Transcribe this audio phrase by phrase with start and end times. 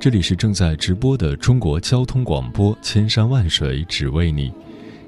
[0.00, 4.52] 这里是正在直播的中国交通广播，千山万水只为你，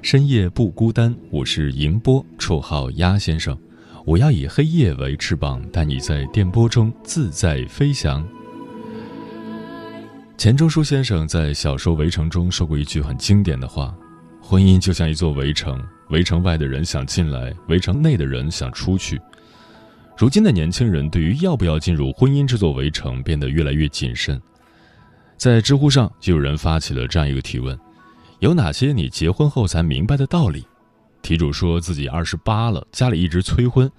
[0.01, 1.15] 深夜不孤单。
[1.29, 3.57] 我是迎波，绰号鸭先生。
[4.05, 8.27] 我要以黑夜为翅膀，带你在电波中自在飞翔。
[10.37, 13.95] 钱钟书先生在小说《围城》中说过一句很经典的话
[14.43, 19.17] ：“婚姻就像一座围城，围城外的人想进来，围城内的人想出去。”
[20.17, 24.39] 如今的年轻人对于要不要进入婚姻这座围城变得越来越谨慎。
[25.41, 27.75] 在知乎上就有人发起了这样一个提问：
[28.41, 30.63] 有哪些你结婚后才明白的道理？
[31.23, 33.91] 题主说自己二十八了，家里一直催婚，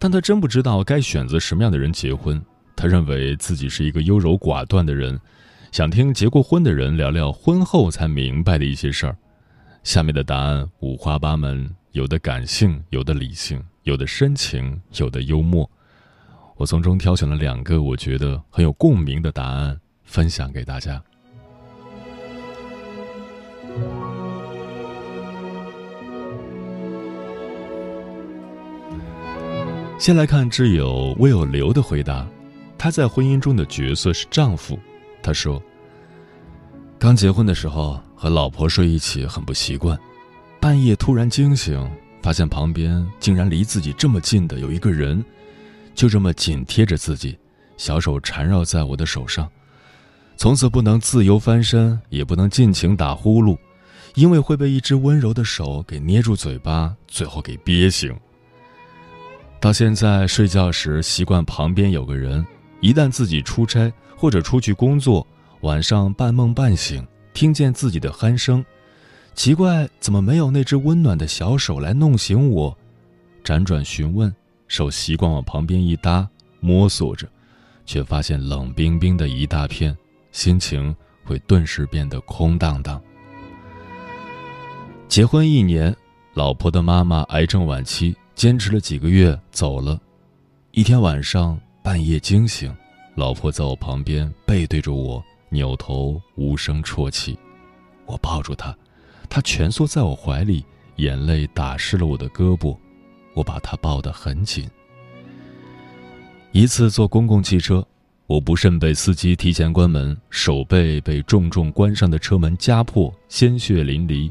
[0.00, 2.44] 但他真不知道该选择什么样的人结婚。
[2.74, 5.16] 他认为自己是一个优柔寡断的人，
[5.70, 9.16] 想听结过婚的人聊聊婚后才明白的一些事儿。
[9.84, 13.62] 下面的答案五花八门，有的感性，有的理性。
[13.84, 15.70] 有的深情，有的幽默，
[16.56, 19.80] 我从中挑选了两个我觉得很有共鸣的答案，
[20.10, 21.00] 分享给大家。
[30.00, 32.26] 先来看挚友魏有刘的回答，
[32.76, 34.76] 他在婚姻中的角色是丈夫。
[35.22, 35.62] 他说
[36.98, 39.96] ：“刚结婚的时候和老婆睡一起很不习惯，
[40.58, 41.88] 半夜突然惊醒。”
[42.22, 45.24] 发现旁边竟然离自己这么近的有一个人，
[45.94, 47.38] 就这么紧贴着自己，
[47.78, 49.50] 小手缠绕在我的手上，
[50.40, 53.58] 从此不能自由翻身，也不能尽情打呼噜，
[54.14, 58.18] 因为会被一只温柔的手给捏住嘴巴，最后给憋醒。
[59.60, 62.42] 到现在睡觉时习惯旁边有个人，
[62.80, 65.26] 一旦自己出差或者出去工作，
[65.60, 68.64] 晚上半梦半醒，听见自己的鼾声。
[69.34, 72.74] 奇怪，怎么没有那只温暖的小手来弄醒我？
[73.44, 74.34] 辗转询问，
[74.68, 76.26] 手习惯往旁边一搭，
[76.60, 77.28] 摸索着，
[77.84, 79.94] 却发现冷冰冰的一大片，
[80.32, 83.00] 心情会顿时变得空荡荡。
[85.08, 85.94] 结婚一年，
[86.34, 90.00] 老婆的妈妈癌症晚期，坚持了几个月走了。
[90.70, 92.74] 一天晚上半夜惊醒，
[93.16, 97.36] 老婆在我旁边背对着我，扭头无声啜泣，
[98.06, 98.76] 我抱住她。
[99.28, 100.64] 她蜷缩在我怀里，
[100.96, 102.76] 眼泪打湿了我的胳膊，
[103.34, 104.70] 我把她抱得很紧。
[106.52, 107.84] 一次坐公共汽车，
[108.30, 114.30] 我不慎被司机提前关门，手背被重重关上的车门夹破，鲜血淋漓。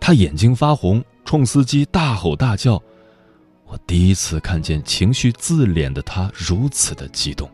[0.00, 2.82] 他眼睛发红，冲司机大吼大叫。
[3.66, 7.46] 我第一次看见情绪自怜的他如此的激动。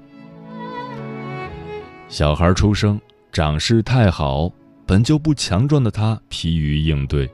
[2.09, 3.01] 小孩出生，
[3.33, 4.49] 长势太好。
[4.87, 7.29] 本就不强壮的他疲于应对，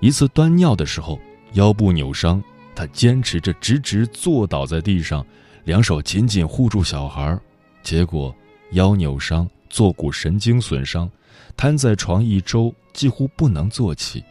[0.00, 1.20] 一次端尿的时候
[1.52, 2.42] 腰部扭伤，
[2.74, 5.26] 他坚持着直直坐倒在地上，
[5.64, 7.38] 两手紧紧护住小孩，
[7.82, 8.34] 结果
[8.72, 11.10] 腰扭伤，坐骨神经损伤，
[11.56, 14.24] 瘫在床一周几乎不能坐起。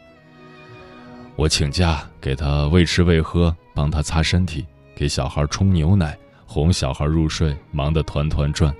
[1.36, 6.16] 我请假给他喂吃喂喝，帮他擦身体，给小孩冲牛奶，
[6.46, 8.74] 哄小孩入睡，忙得团团转。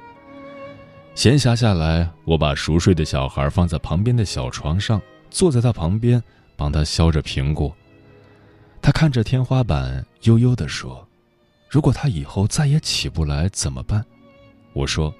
[1.14, 6.22] 闲暇下来，我把熟睡的小孩放在旁边的小床上，坐在他旁边，
[6.56, 7.74] 帮他削着苹果。
[8.82, 11.06] 他看着天花板，悠悠地说
[11.72, 14.04] ：“如果他以后再也起不来怎么办？”
[14.74, 15.12] 我说：“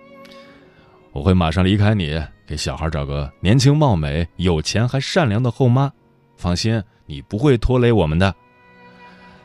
[1.12, 5.90] 我会马上离开你，给小孩找个年轻貌美、有钱还善良的后妈。
[6.36, 8.34] 放心，你不会拖累我们的。”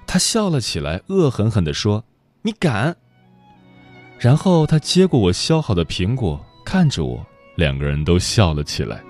[0.06, 2.03] 他笑了起来，恶狠狠地说
[2.44, 2.94] ：“你敢！”
[4.19, 7.25] 然后他接过我削好的苹果，看着我，
[7.56, 9.01] 两个人都笑了起来。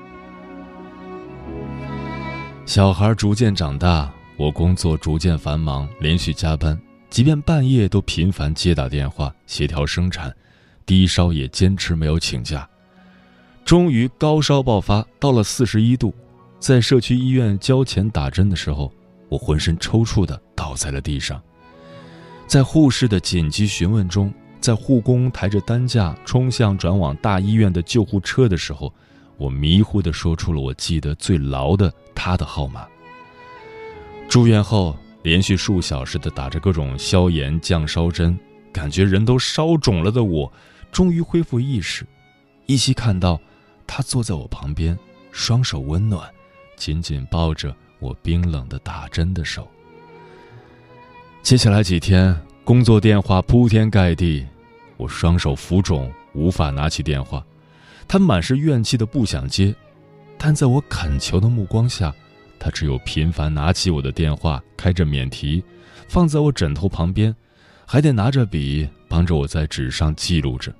[2.67, 6.79] 小孩逐渐长大，我工作逐渐繁忙，连续加班，
[7.17, 10.31] 即便半夜都频繁接打电话协调生产，
[10.85, 12.69] 低烧也坚持没有请假。
[13.65, 16.13] 终于高烧爆发，到了四十一度，
[16.59, 18.93] 在社区医院交钱打针的时候，
[19.29, 21.41] 我浑身抽搐的倒在了地上，
[22.45, 24.31] 在护士的紧急询问中。
[24.61, 28.93] 在护工抬着担架冲向转往大医院的救护车的时候，
[29.37, 32.85] 我迷糊地说出了我记得最牢的他的号码。
[34.29, 38.37] 住院后，连续数小时的打着各种消炎降烧针，
[38.71, 40.51] 感觉人都烧肿了的我，
[40.91, 42.05] 终于恢复意识。
[42.65, 43.39] 依稀看到
[43.85, 44.97] 他坐在我旁边，
[45.31, 46.29] 双手温暖，
[46.75, 49.67] 紧紧抱着我冰冷的打针的手。
[51.41, 54.45] 接下来几天，工作电话铺天盖地，
[54.97, 57.43] 我双手浮肿，无法拿起电话。
[58.07, 59.73] 他满是怨气的不想接，
[60.37, 62.13] 但在我恳求的目光下，
[62.59, 65.63] 他只有频繁拿起我的电话，开着免提，
[66.07, 67.35] 放在我枕头旁边，
[67.85, 70.73] 还得拿着笔帮着我在纸上记录着。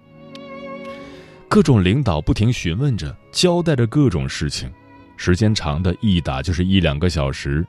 [1.48, 4.72] 各种领导不停询问着，交代着各种事情，
[5.16, 7.66] 时间长的一打就是一两个小时，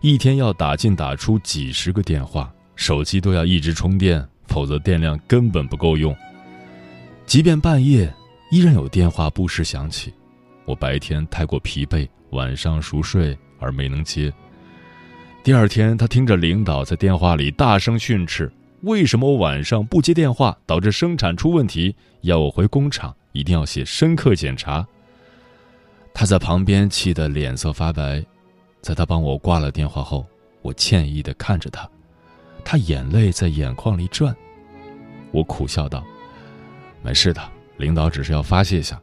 [0.00, 6.16] 一天要打进打出几十个电话，手机都要一直充电，否则电量根本不够用。
[7.26, 8.12] 即便半夜。
[8.50, 10.12] 依然有电话不时响起，
[10.66, 14.30] 我白天太过疲惫，晚上熟睡而没能接。
[15.42, 18.52] 第二天，他听着领导在电话里大声训斥
[18.82, 21.96] ：“为什么我晚上不接电话，导致生产出问题？
[22.20, 24.86] 要我回工厂，一定要写深刻检查。”
[26.14, 28.24] 他在旁边气得脸色发白。
[28.82, 30.26] 在他帮我挂了电话后，
[30.60, 31.88] 我歉意地看着他，
[32.64, 34.34] 他眼泪在眼眶里转。
[35.30, 36.04] 我苦笑道
[37.02, 37.40] ：“没事的。”
[37.78, 39.00] 领导只是要发泄一下，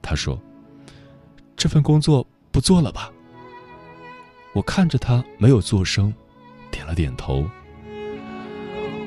[0.00, 0.40] 他说
[1.56, 2.26] ：“这份工作
[2.56, 3.12] 不做了吧？”
[4.54, 6.10] 我看着他没有做声，
[6.70, 7.44] 点了点头。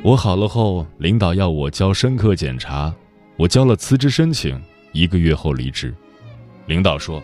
[0.03, 2.93] 我好了后，领导要我交深刻检查，
[3.37, 4.61] 我交了辞职申请，
[4.91, 5.91] 一个月后离职。
[6.67, 7.23] 领导说：“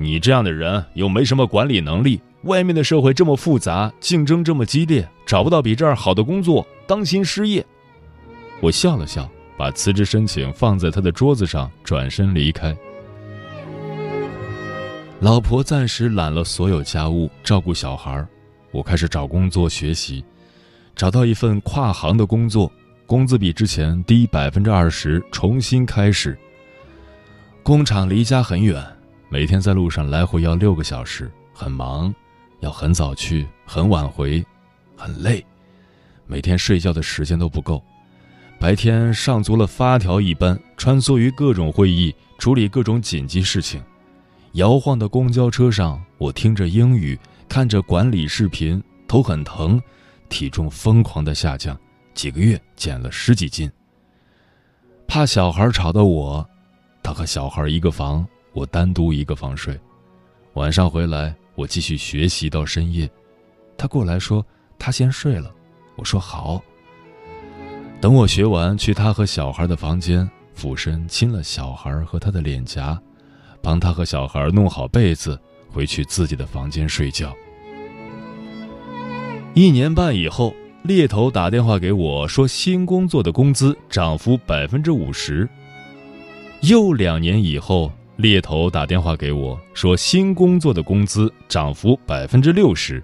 [0.00, 7.62] 你这样的人又没什么管理能力，外面的社会这么复杂，竞争这么激烈，找不到比这儿好的工作，当心失业。”
[8.62, 9.28] 我笑了笑。
[9.58, 12.74] 把辞职申请放在他的桌子上，转身离开。
[15.20, 18.24] 老婆暂时揽了所有家务，照顾小孩
[18.70, 20.24] 我开始找工作学习，
[20.94, 22.70] 找到一份跨行的工作，
[23.04, 26.38] 工资比之前低百分之二十，重新开始。
[27.64, 28.80] 工厂离家很远，
[29.28, 32.14] 每天在路上来回要六个小时，很忙，
[32.60, 34.44] 要很早去，很晚回，
[34.96, 35.44] 很累，
[36.28, 37.82] 每天睡觉的时间都不够。
[38.60, 43.82] 白天上足了发条一般，穿梭于各种会议，处理各种紧急事情。
[44.58, 47.16] 摇晃的公交车上，我听着英语，
[47.48, 49.80] 看着管理视频，头很疼，
[50.28, 51.78] 体重疯狂的下降，
[52.12, 53.70] 几个月减了十几斤。
[55.06, 56.44] 怕小孩吵到我，
[57.04, 59.78] 他和小孩一个房，我单独一个房睡。
[60.54, 63.08] 晚上回来，我继续学习到深夜。
[63.76, 64.44] 他过来说
[64.76, 65.54] 他先睡了，
[65.94, 66.60] 我说好。
[68.00, 73.00] 等我学完，去他和小孩的房间，俯身亲了小孩和他的脸颊，
[73.62, 75.38] 帮他和小孩弄好被子，
[75.70, 77.34] 回去自己的房间睡觉。
[79.54, 85.48] 一年半以后，猎头打电话给我说，新工作的工资涨幅百分之五十。
[86.62, 93.02] 又两年以后，猎头打电话给我说，新工作的工资涨幅百分之六十。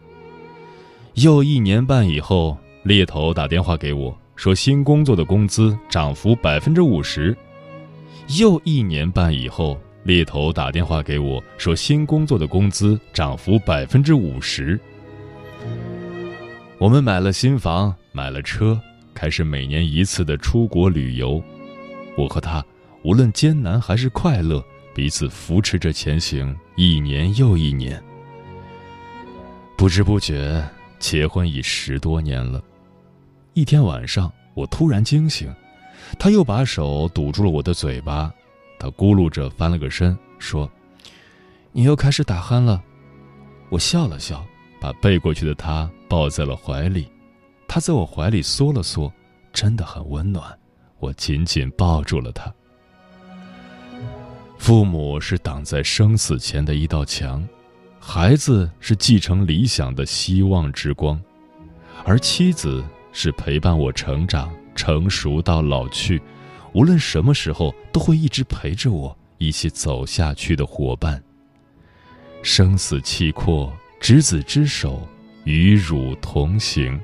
[1.15, 4.17] 又一年半以后，猎头打电话给我。
[4.37, 7.37] 说新工作的工资涨幅百分之五十，
[8.37, 14.79] 又一年半以后，猎头打电话给我说新工作的工资涨幅百分之五十。
[16.79, 18.79] 我们买了新房，买了车，
[19.15, 21.43] 开始每年一次的出国旅游。
[22.19, 22.63] 我和他
[23.03, 24.63] 无论艰难还是快乐，
[24.95, 28.01] 彼此扶持着前行，一年又一年。
[29.75, 30.63] 不知不觉，
[30.99, 32.63] 结婚已十多年了。
[33.55, 35.51] 一天晚上，我突然惊醒，
[36.19, 38.31] 他又把手堵住了我的嘴巴。
[38.79, 40.71] 他咕噜着翻了个身，说
[41.73, 42.83] ：“你又开始打鼾了。”
[43.71, 44.45] 我笑了笑，
[44.81, 47.09] 把背过去的他抱在了怀里。
[47.67, 49.13] 他在我怀里缩了缩，
[49.53, 50.57] 真的很温暖。
[50.99, 52.53] 我紧紧抱住了他。
[54.59, 57.47] 父母是挡在生死前的一道墙，
[57.99, 61.21] 孩子是继承理想的希望之光，
[62.05, 62.85] 而妻子。
[63.17, 66.21] 是陪伴我成长、成熟到老去，
[66.75, 71.23] 无论什么时候都会一直陪着我一起走下去的伙伴。
[72.43, 75.09] 生死契阔，执子之手，
[75.45, 77.01] 与汝同行。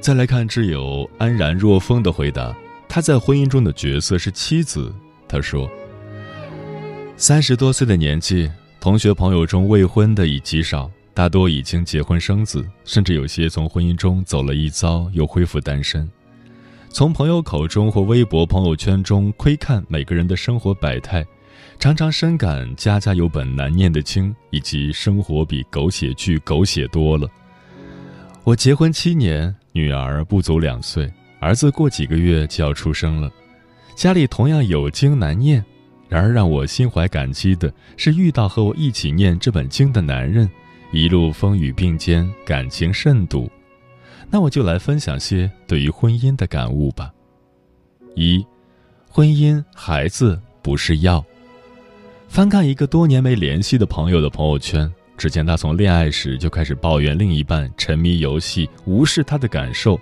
[0.00, 2.56] 再来看挚友安然若风的回答，
[2.88, 4.92] 他在婚姻中的角色是妻子。
[5.28, 5.68] 他说
[7.16, 16.08] ：“三十多岁的年纪，同学朋友中未婚的已极少，大多已经结婚生子，甚至有些从婚姻中走了一遭又恢复单身。
[16.90, 21.22] 从朋友口中或微博朋友圈中窥看每个人的生活百态，
[21.78, 27.28] 常常深感家家有本难念的经，以及生活比狗血剧狗血多了。
[28.44, 33.30] 我结婚七年，女儿不足两岁，儿子过几个月就要出生了，
[33.94, 35.64] 家里同样有经难念。
[36.08, 40.48] 然而让我心怀感激的是，遇到和我一起念这本经的男人，
[40.90, 43.50] 一路风雨并肩，感情甚笃。
[44.30, 47.12] 那我就来分享些对于婚姻的感悟吧。
[48.14, 48.44] 一，
[49.10, 51.22] 婚姻孩子不是药。
[52.26, 60.00] 翻看一个多年没联系的朋友的朋友圈，只见他从恋爱时就开始抱怨另一半沉迷游戏，无视他的感受，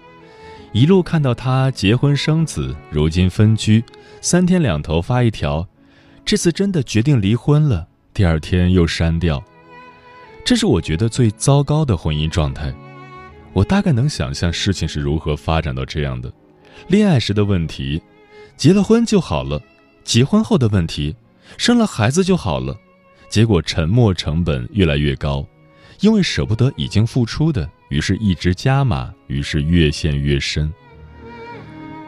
[0.77, 3.83] 一路看到他结婚生子，如今分居，
[4.21, 5.67] 三天两头发一条，
[6.23, 9.43] 这次真的决定离婚了，第二天又删掉。
[10.45, 12.75] 这是我觉得最糟糕的婚姻状态。
[13.55, 16.31] 我大概能想象事情是如何发展到这样的：
[16.89, 18.03] 恋爱时的问题，
[18.59, 19.59] 结了婚就好了；
[20.05, 21.17] 结婚后的问题，
[21.57, 22.77] 生了孩子就好了。
[23.31, 25.43] 结果沉默成本越来越高，
[26.01, 30.73] 因为舍不得已经付出的，于是一直加码，于是越陷越深。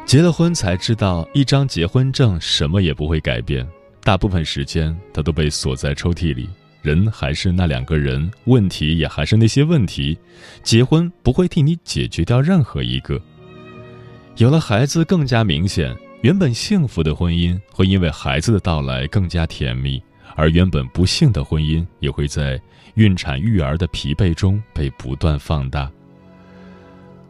[0.04, 3.66] 结了婚才知道，一张结婚证什么也不会改变，
[4.02, 6.49] 大部分时间它都被锁在抽屉里。
[6.80, 10.16] 人还是那两个人，问题也还是那些问题，
[10.62, 13.20] 结婚不会替你解决掉任何一个。
[14.37, 20.00] 有了孩子更加明显，原本幸福的婚姻会因为孩子的到来更加甜蜜，
[20.38, 22.61] 而原本不幸的婚姻也会在
[22.95, 25.90] 孕产育儿的疲惫中被不断放大。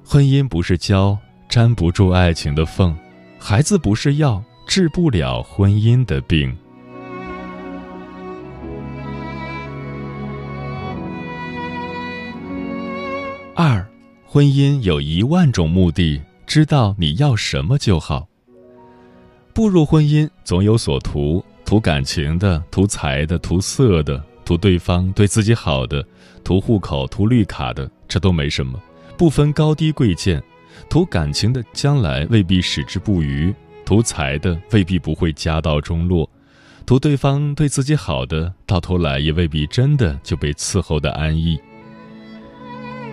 [0.04, 2.94] 婚姻不是胶，粘不住爱情的缝；
[3.38, 6.54] 孩子不是药，治不了婚姻的病。
[13.54, 13.84] 二，
[14.26, 18.28] 婚姻有一万种目的，知道你要什么就好。
[19.54, 26.02] 步入婚姻，总有所图：图感情的，图财的，图色的，图对方对自己好的，
[26.42, 28.80] 图户口、图绿卡的，这都没什么，
[29.18, 30.42] 不分高低贵贱。
[30.88, 33.52] 图感情的，将来未必矢志不渝；
[33.84, 36.26] 图财的，未必不会家道中落；
[36.86, 41.60] 图对方对自己好的，到头来也未必真的就被伺候的安逸。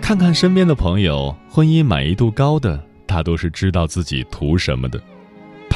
[0.00, 4.98] 看看身边的朋友，婚姻满意度高的大多是知道自己图什么的。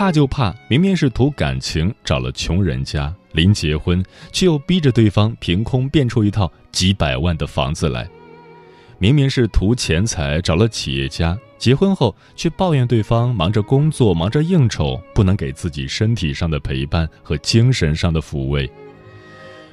[0.01, 4.03] 怕就怕明明是图感情，找了穷人家，临结婚
[4.33, 8.07] 却又逼着对方凭空变出一套几百万的房子来；
[8.99, 18.67] 明明是图钱财，找了企业家，结婚后却抱怨对方忙着工作、忙着应酬，不能给自己身体上的陪伴和精神上的抚慰；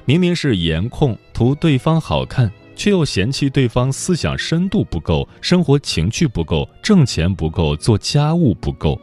[0.04, 2.52] 明明是颜控，图对方好看。
[2.76, 8.96] 却又嫌弃对方思想深度不够，生活情趣不够，挣钱不够，做家务不够。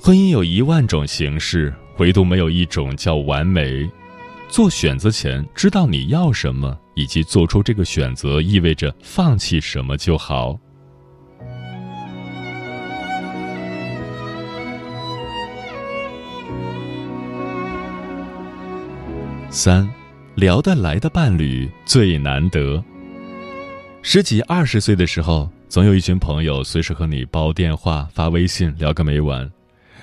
[0.00, 3.88] 婚姻有一万种形式，唯独没有一种叫完美。
[4.48, 10.58] 做选择前知道你要什么，以及做出这个选择意味着放弃什么就好。
[19.50, 19.88] 三。
[20.34, 22.80] 聊得来的伴侣最难得。
[24.02, 29.50] 十几二十岁的时候，总有一群朋友随时和你煲电话、发微信聊个没完。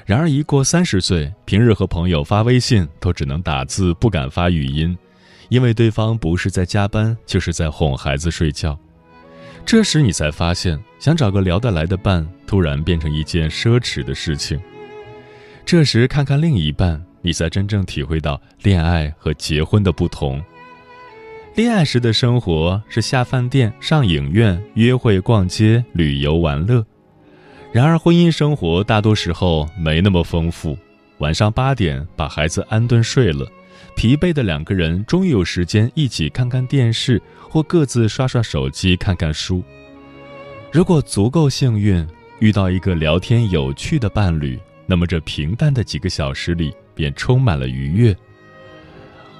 [0.05, 4.97] 然而一过三十岁，平日和朋友发微信都只能打字，不敢发语音，
[5.49, 8.77] 因为对方不是在加班，就是在哄孩子睡觉。
[9.65, 14.59] 这时你才发现，想找个聊得来的伴，突然变成一件奢侈的事情。
[15.65, 17.03] 这时看看另一半。
[17.25, 20.39] 你才真正体会到恋爱和结婚的不同。
[21.55, 26.85] 恋爱时的生活是下饭店、上影院、约会、逛街、旅游、玩乐，
[27.75, 30.77] 然而婚姻生活大多时候没那么丰富。
[31.17, 33.45] 晚上八点把孩子安顿睡了，
[33.97, 39.61] 疲惫的两个人终于有时间一起看看电视，或各自刷刷手机、看看书。
[40.71, 42.07] 如果足够幸运，
[42.39, 46.73] 遇到一个聊天有趣的伴侣，那么这平淡的几个小时里。
[46.95, 48.15] 便充满了愉悦。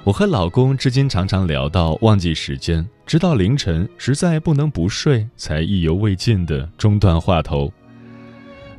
[0.04, 7.72] 我和老公至今常常聊到忘记时间，直到凌晨实在不能不睡，才意犹未尽的中断话头。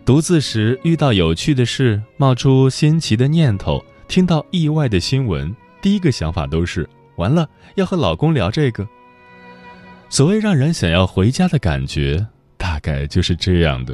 [0.08, 8.88] 独自时遇到有趣的事，冒出新奇的念头，听到意外的新闻，第一个想法都是完了，要和老公聊这个。
[10.08, 13.94] 所谓让人想要回家的感觉，大概就是这样的。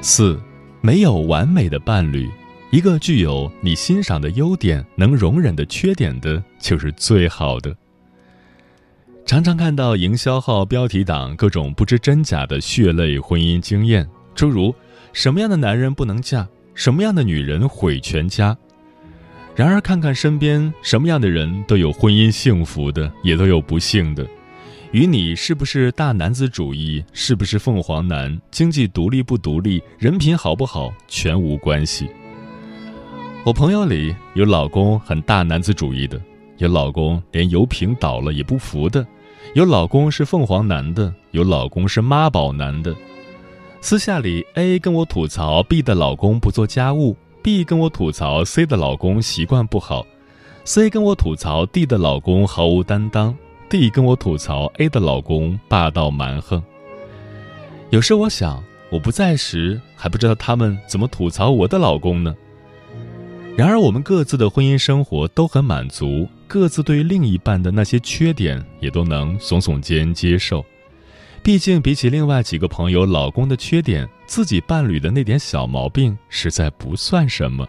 [0.00, 0.40] 四，
[0.80, 2.30] 没有完美的伴侣，
[2.70, 7.76] 一个具有你欣赏的优点、能容忍的缺点的，就是最好的。
[9.30, 14.74] 常常看到营销号标题党各种不知真假的血泪婚姻经验，诸如
[15.12, 16.44] 什么样的男人不能嫁，
[16.74, 18.58] 什么样的女人毁全家。
[19.54, 24.26] 然而，看看身边什么样的人都有婚姻幸福的，也都有不幸的，
[24.90, 32.10] 与你是不是大男子主义，是不是凤凰男，经济独立不独立，人品好不好，全无关系。
[33.44, 36.20] 我朋友里有老公很大男子主义的，
[36.58, 39.06] 有老公连油瓶倒了也不扶的。
[39.52, 42.94] 有老公是凤凰男的，有老公是妈宝男的。
[43.80, 50.06] 私下里，A 跟我吐槽 B 的老公不做家务，B 跟我吐槽 C 的老公习惯不好
[50.64, 53.36] ，C 跟我吐槽 D 的老公毫无担当
[53.68, 56.62] ，D 跟我吐槽 A 的老公霸道蛮横。
[57.90, 62.32] 有时我想，我不在时还不知道他们怎么吐槽我的老公呢。
[63.60, 66.26] 然而，我们各自的婚姻生活都很满足。
[66.48, 70.64] 各自对另一半的那些缺点也都能耸耸肩接受，
[71.42, 77.68] 毕竟比起另外几个朋友老公的缺点，自己伴侣的那点小毛病实在不算什么。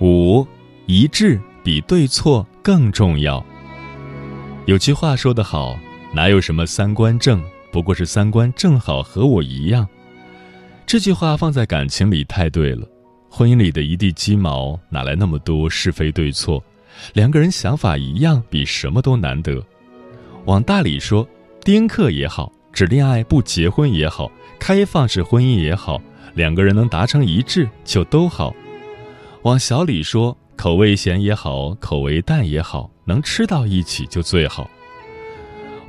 [0.00, 0.46] 五，
[0.86, 3.44] 一致比对错更重要。
[4.66, 5.76] 有句话说得好，
[6.14, 9.88] 哪有什么三观正，不过是三观正好和我一样。
[10.84, 12.86] 这句话放在感情里太对了，
[13.30, 16.62] 婚姻里的一地鸡毛哪来那么多是非对错？
[17.14, 19.64] 两个人想法一样，比什么都难得。
[20.44, 21.26] 往大里说，
[21.64, 25.98] 丁克也好，只恋爱不结婚也好，开放式婚姻也好，
[26.34, 28.54] 两个人能达成一致就都好。
[29.44, 34.68] 往小里说，口味咸也好，口味淡也好，能吃到一起就最好。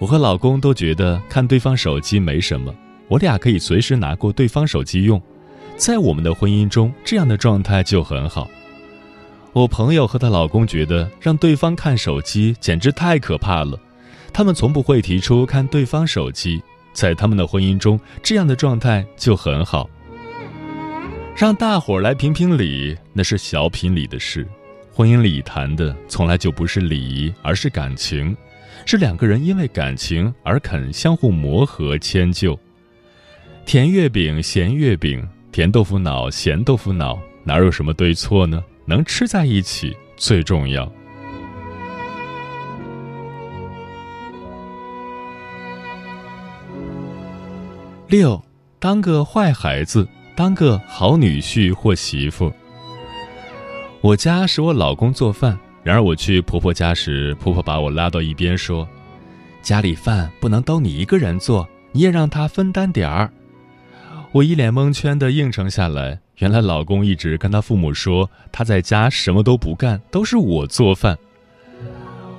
[0.03, 2.75] 我和老公都觉得看对方手机没什么。
[3.07, 5.21] 我俩可以随时拿过对方手机用，
[5.77, 8.49] 在我们的婚姻中，这样的状态就很好。
[9.53, 13.79] 我朋友和她老公觉得让对方看手机简直太可怕了，
[14.33, 16.61] 他们从不会提出看对方手机，
[16.91, 19.89] 在他们的婚姻中，这样的状态就很好。
[21.33, 24.45] 让大伙儿来评评理，那是小品里的事。
[24.91, 28.35] 婚姻里谈的从来就不是礼仪，而是感情，
[28.85, 32.57] 是两个人因为感情而肯相互磨合迁就。
[33.65, 38.63] 甜月饼、咸月饼，甜豆腐脑、咸豆腐脑，哪有什么对错呢？
[38.85, 40.91] 能吃在一起最重要。
[48.09, 48.39] 六，
[48.77, 52.51] 当个坏孩子，当个好女婿或媳妇。
[54.01, 58.87] 我家是我老公做饭，然而我去婆婆家时，婆婆把我拉到一边说
[59.61, 63.29] ：“家里饭不能都你一个人做，你也让他分担点儿。”
[64.31, 66.19] 我一脸蒙圈的应承下来。
[66.37, 71.15] 原来老公一直跟他父母说，他在家什么都不干，都是我做饭。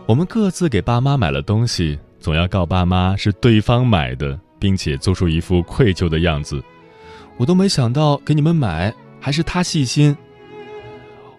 [0.05, 6.63] 我们各自给爸妈买了东西，总要告爸妈是对方买的，并且做出一副愧疚的样子。
[7.37, 10.15] 我都没想到给你们买，还是他细心。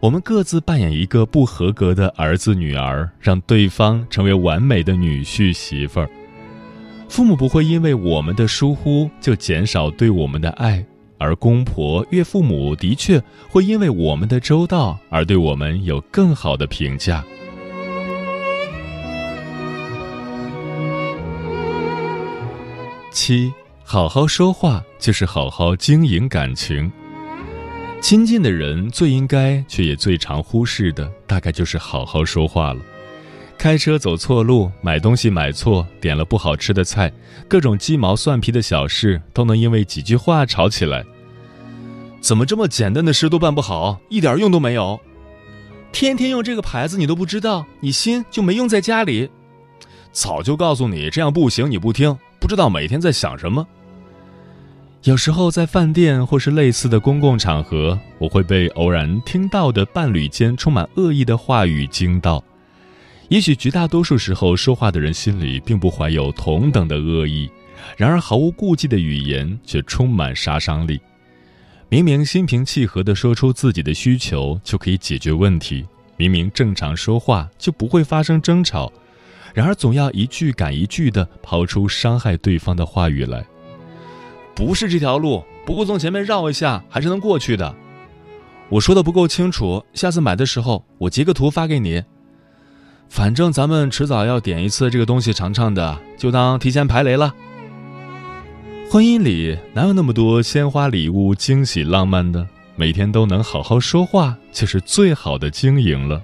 [0.06, 6.08] 我们各自扮演一个不合格的儿子女儿，让对方成为完美的女婿媳妇儿。
[7.10, 10.86] 父母不会因为我们的疏忽就减少对我们的爱，
[11.18, 17.26] 而公婆、岳父母的确会因为我们的周到而对我们有更好的评价。
[23.10, 23.52] 七，
[23.84, 26.92] 好好说话就是好好经营感情。
[28.08, 32.80] 亲近的人最应该却也最常忽视的，大概就是好好说话了。
[33.58, 37.12] 开车走错路，买东西买错，点了不好吃的菜，
[37.48, 41.04] 各种鸡毛蒜皮的小事都能因为几句话吵起来。
[42.22, 45.00] 怎么这么简单的事都办不好，一点用都没有？
[45.92, 49.32] 天天用这个牌子你都不知道，你心就没用在家里？
[50.12, 53.68] 早就告诉你这样不行，你不听，不知道每天在想什么。
[55.06, 62.44] 有时候在饭店或是类似的公共场合，我会被偶然听到的伴侣间充满恶意的话语惊到。
[63.30, 67.48] 也许绝大多数时候说话的人心里并不怀有同等的恶意，
[67.96, 71.00] 然而毫无顾忌的语言却充满杀伤力。
[71.88, 75.86] 明明心平气和地说出自己的需求就可以解决问题，
[76.18, 78.92] 明明正常说话就不会发生争吵，
[79.54, 83.46] 然而总要一句赶一句地抛出伤害对方的话语来。
[84.56, 87.76] 不是这条路，不过从前面绕一下还是能过去的。
[88.70, 92.02] 我说的不够清楚，下次买的时候我截个图发给你。
[93.10, 97.34] 反正咱们迟早要点一次这个东西尝尝的，就当提前排雷了。
[98.90, 102.48] 婚姻里哪有那么多鲜花礼物、惊喜浪漫的？
[102.78, 106.22] 每天都能好好说话，就是最好的经营了。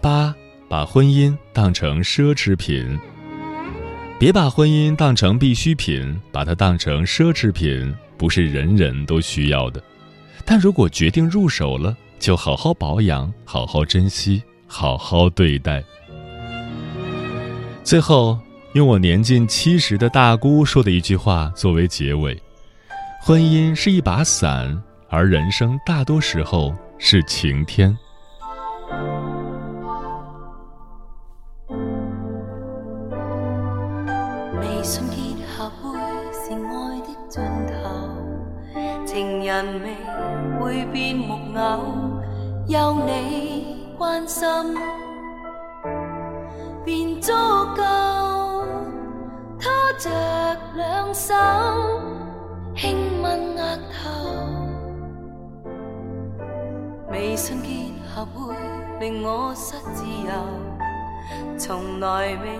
[0.00, 0.34] 八，
[0.72, 2.98] 把婚姻当成奢侈品。
[4.18, 9.84] 别把婚姻当成必需品，把它当成奢侈品，不是人人都需要的。
[10.46, 15.84] 但如果决定入手了，就好好保养，好好珍惜，好好对待。
[17.84, 18.38] 最后，
[18.72, 22.34] 用我年近七十的大姑说的一句话作为结尾：
[23.20, 27.94] 婚姻是一把伞，而人生大多时候是晴天。
[42.66, 44.46] 有你关心，
[46.84, 47.32] 便足
[47.76, 47.82] 够。
[49.58, 50.10] 拖着
[50.74, 51.34] 两手，
[52.74, 54.10] 轻吻额头。
[57.10, 57.68] 微信结
[58.14, 58.54] 合会
[58.98, 60.32] 令我失自由，
[61.58, 62.58] 从来未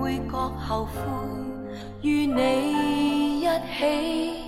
[0.00, 0.92] 会觉后悔，
[2.02, 3.44] 与你一
[3.78, 4.47] 起，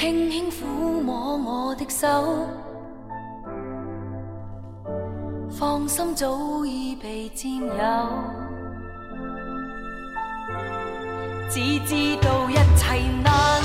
[0.00, 0.64] 轻轻抚
[1.02, 2.46] 摸我的手，
[5.50, 7.68] 放心早已被占有。
[11.50, 13.62] 只知道一切难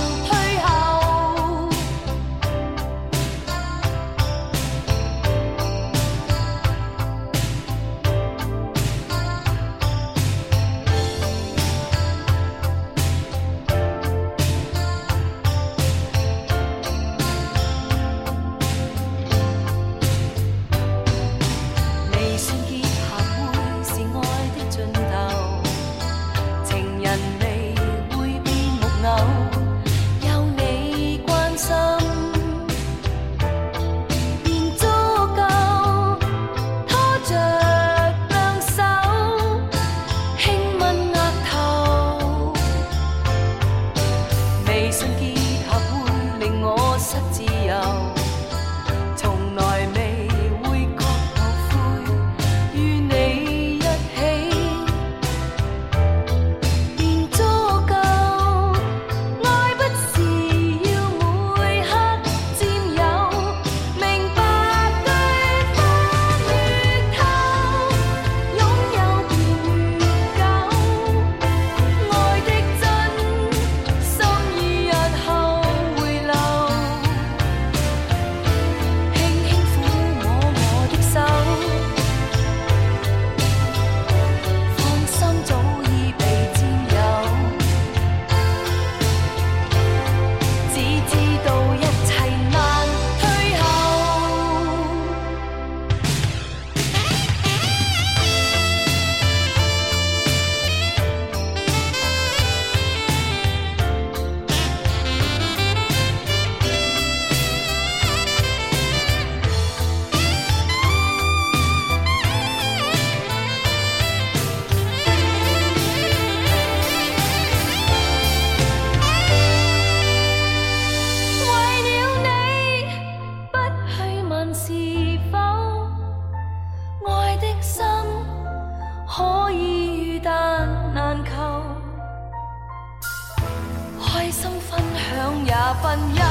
[134.32, 136.25] 心分享也分一。